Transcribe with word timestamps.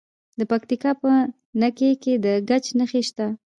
د 0.39 0.41
پکتیکا 0.51 0.91
په 1.01 1.09
نکې 1.61 1.91
کې 2.03 2.13
د 2.23 2.27
ګچ 2.49 2.65
نښې 2.79 3.01
شته. 3.07 3.27